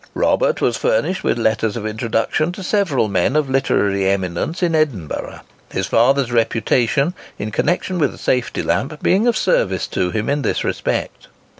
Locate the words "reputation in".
6.31-7.51